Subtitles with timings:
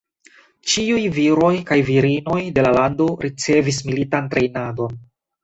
[0.71, 4.99] Ĉiuj viroj kaj virinoj de la lando ricevis militan trejnadon.